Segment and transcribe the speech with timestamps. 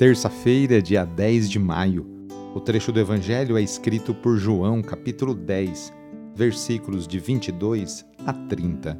[0.00, 2.06] terça-feira, dia 10 de maio.
[2.54, 5.92] O trecho do Evangelho é escrito por João, capítulo 10,
[6.34, 8.98] versículos de 22 a 30.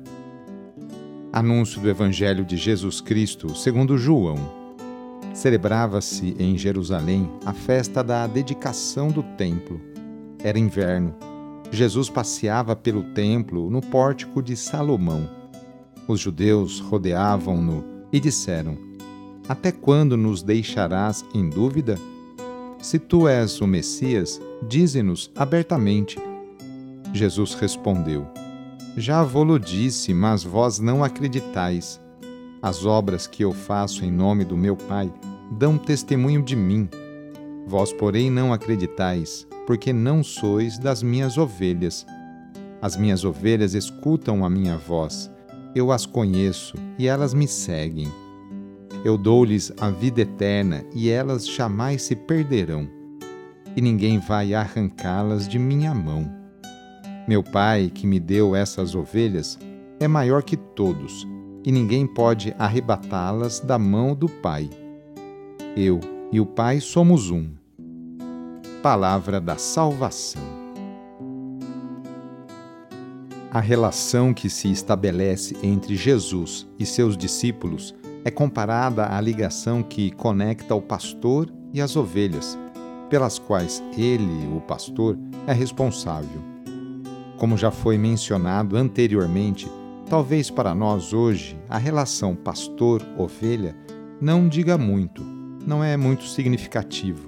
[1.33, 4.37] Anúncio do Evangelho de Jesus Cristo segundo João.
[5.33, 9.81] Celebrava-se em Jerusalém a festa da dedicação do templo.
[10.45, 11.15] Era inverno.
[11.73, 15.31] Jesus passeava pelo templo no pórtico de Salomão.
[16.07, 18.90] Os judeus rodeavam-no e disseram:
[19.49, 21.99] até quando nos deixarás em dúvida?
[22.81, 26.19] Se tu és o Messias, dize-nos abertamente.
[27.13, 28.27] Jesus respondeu:
[28.97, 32.01] Já vou-lo disse, mas vós não acreditais.
[32.63, 35.13] As obras que eu faço em nome do meu Pai
[35.51, 36.89] dão testemunho de mim.
[37.67, 42.07] Vós, porém, não acreditais, porque não sois das minhas ovelhas.
[42.83, 45.31] As minhas ovelhas escutam a minha voz.
[45.75, 48.09] Eu as conheço e elas me seguem.
[49.03, 52.87] Eu dou-lhes a vida eterna e elas jamais se perderão,
[53.75, 56.31] e ninguém vai arrancá-las de minha mão.
[57.27, 59.59] Meu Pai, que me deu essas ovelhas,
[59.99, 61.27] é maior que todos,
[61.65, 64.69] e ninguém pode arrebatá-las da mão do Pai.
[65.75, 67.49] Eu e o Pai somos um.
[68.83, 70.43] Palavra da Salvação.
[73.51, 77.95] A relação que se estabelece entre Jesus e seus discípulos
[78.25, 82.59] é comparada à ligação que conecta o pastor e as ovelhas,
[83.09, 86.41] pelas quais ele, o pastor, é responsável.
[87.39, 89.71] Como já foi mencionado anteriormente,
[90.09, 93.75] talvez para nós hoje a relação pastor-ovelha
[94.21, 95.25] não diga muito,
[95.67, 97.27] não é muito significativo.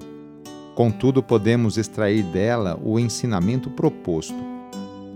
[0.75, 4.53] Contudo, podemos extrair dela o ensinamento proposto.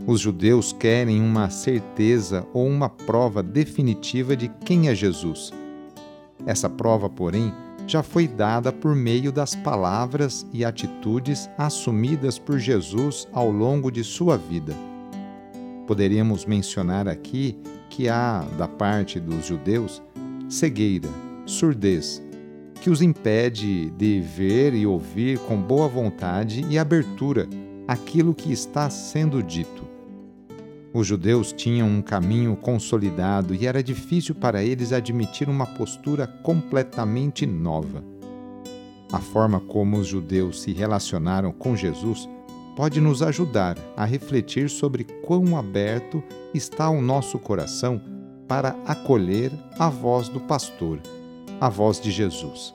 [0.07, 5.53] Os judeus querem uma certeza ou uma prova definitiva de quem é Jesus
[6.45, 7.53] essa prova, porém,
[7.87, 14.03] já foi dada por meio das palavras e atitudes assumidas por Jesus ao longo de
[14.03, 14.75] sua vida.
[15.87, 17.57] Poderíamos mencionar aqui
[17.89, 20.03] que há, da parte dos judeus,
[20.49, 21.09] cegueira,
[21.47, 22.21] surdez,
[22.81, 27.49] que os impede de ver e ouvir com boa vontade e abertura
[27.87, 29.96] aquilo que está sendo dito.
[30.97, 37.45] Os judeus tinham um caminho consolidado e era difícil para eles admitir uma postura completamente
[37.45, 38.03] nova.
[39.13, 42.27] A forma como os judeus se relacionaram com Jesus
[42.75, 46.23] pode nos ajudar a refletir sobre quão aberto
[46.55, 48.01] está o nosso coração
[48.49, 50.99] para acolher a voz do pastor,
[51.61, 52.75] a voz de Jesus.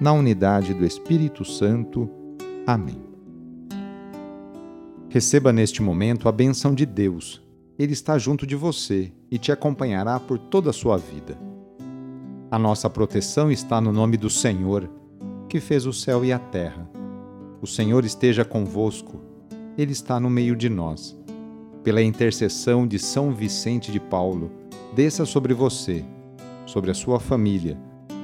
[0.00, 2.10] na unidade do Espírito Santo.
[2.66, 3.00] Amém.
[5.08, 7.40] Receba neste momento a benção de Deus.
[7.78, 11.38] Ele está junto de você e te acompanhará por toda a sua vida.
[12.50, 14.90] A nossa proteção está no nome do Senhor,
[15.48, 16.88] que fez o céu e a terra.
[17.60, 19.20] O Senhor esteja convosco,
[19.78, 21.16] Ele está no meio de nós.
[21.82, 24.50] Pela intercessão de São Vicente de Paulo,
[24.94, 26.04] desça sobre você,
[26.66, 27.78] sobre a sua família,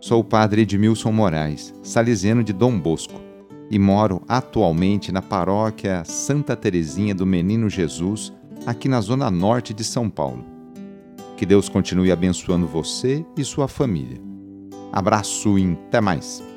[0.00, 3.20] Sou o padre Edmilson Moraes, salesiano de Dom Bosco,
[3.70, 8.32] e moro atualmente na paróquia Santa Terezinha do Menino Jesus,
[8.64, 10.42] aqui na zona norte de São Paulo.
[11.36, 14.18] Que Deus continue abençoando você e sua família.
[14.90, 16.49] Abraço e até mais!